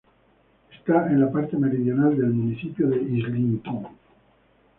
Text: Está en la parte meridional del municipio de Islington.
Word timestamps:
Está 0.75 1.11
en 1.11 1.19
la 1.21 1.31
parte 1.31 1.55
meridional 1.57 2.17
del 2.17 2.31
municipio 2.33 2.87
de 2.89 3.03
Islington. 3.03 3.85